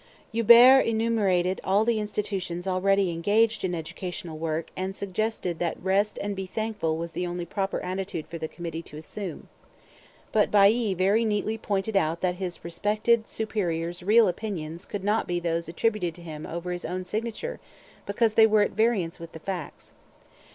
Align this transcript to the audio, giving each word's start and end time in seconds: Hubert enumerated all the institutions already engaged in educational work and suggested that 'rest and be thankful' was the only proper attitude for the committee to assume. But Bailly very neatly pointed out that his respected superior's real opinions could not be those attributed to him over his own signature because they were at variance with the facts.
Hubert 0.31 0.79
enumerated 0.79 1.61
all 1.63 1.85
the 1.85 1.99
institutions 1.99 2.65
already 2.65 3.11
engaged 3.11 3.63
in 3.63 3.75
educational 3.75 4.35
work 4.35 4.71
and 4.75 4.95
suggested 4.95 5.59
that 5.59 5.79
'rest 5.79 6.17
and 6.23 6.35
be 6.35 6.47
thankful' 6.47 6.97
was 6.97 7.11
the 7.11 7.27
only 7.27 7.45
proper 7.45 7.79
attitude 7.81 8.25
for 8.25 8.39
the 8.39 8.47
committee 8.47 8.81
to 8.81 8.97
assume. 8.97 9.47
But 10.31 10.49
Bailly 10.49 10.95
very 10.95 11.23
neatly 11.23 11.55
pointed 11.59 11.95
out 11.95 12.21
that 12.21 12.37
his 12.41 12.65
respected 12.65 13.29
superior's 13.29 14.01
real 14.01 14.27
opinions 14.27 14.85
could 14.87 15.03
not 15.03 15.27
be 15.27 15.39
those 15.39 15.69
attributed 15.69 16.15
to 16.15 16.23
him 16.23 16.47
over 16.47 16.71
his 16.71 16.83
own 16.83 17.05
signature 17.05 17.59
because 18.07 18.33
they 18.33 18.47
were 18.47 18.61
at 18.63 18.71
variance 18.71 19.19
with 19.19 19.33
the 19.33 19.39
facts. 19.39 19.91